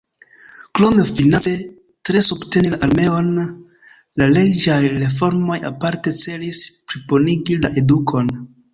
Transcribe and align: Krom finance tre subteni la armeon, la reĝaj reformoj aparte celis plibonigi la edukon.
Krom 0.77 0.95
finance 1.09 1.53
tre 2.09 2.21
subteni 2.29 2.73
la 2.75 2.81
armeon, 2.89 3.29
la 4.23 4.31
reĝaj 4.41 4.81
reformoj 5.05 5.61
aparte 5.73 6.19
celis 6.27 6.67
plibonigi 6.89 7.63
la 7.65 7.77
edukon. 7.85 8.39